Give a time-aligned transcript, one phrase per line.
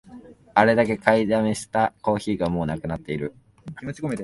[0.55, 3.35] あれだけ買いだめしたコーヒーがもうなくなってる